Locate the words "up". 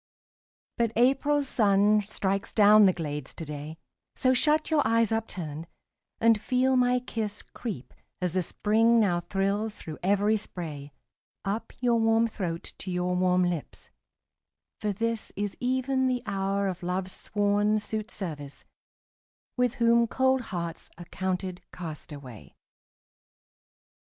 11.45-11.71